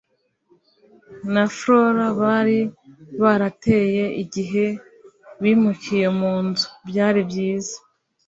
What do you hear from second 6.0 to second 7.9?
mu nzu. byari byiza